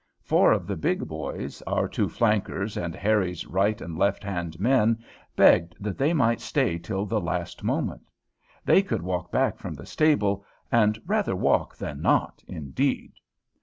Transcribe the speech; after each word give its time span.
Four 0.23 0.51
of 0.51 0.65
the 0.65 0.75
big 0.77 1.07
boys, 1.07 1.61
our 1.67 1.87
two 1.87 2.09
flankers 2.09 2.75
and 2.75 2.95
Harry's 2.95 3.45
right 3.45 3.79
and 3.79 3.95
left 3.95 4.23
hand 4.23 4.59
men, 4.59 4.97
begged 5.35 5.75
that 5.79 5.99
they 5.99 6.11
might 6.11 6.41
stay 6.41 6.79
till 6.79 7.05
the 7.05 7.21
last 7.21 7.63
moment. 7.63 8.09
They 8.65 8.81
could 8.81 9.03
walk 9.03 9.31
back 9.31 9.59
from 9.59 9.75
the 9.75 9.85
stable, 9.85 10.43
and 10.71 10.99
"rather 11.05 11.35
walk 11.35 11.75
than 11.77 12.01
not, 12.01 12.43
indeed." 12.47 13.11